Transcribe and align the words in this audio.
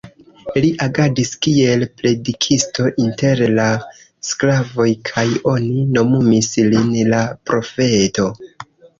Li 0.63 0.69
agadis 0.83 1.31
kiel 1.45 1.83
predikisto 1.97 2.85
inter 3.03 3.41
la 3.59 3.65
sklavoj 4.29 4.87
kaj 5.09 5.25
oni 5.51 5.83
nomumis 5.99 6.49
lin 6.71 6.95
"la 7.11 7.21
profeto". 7.51 8.27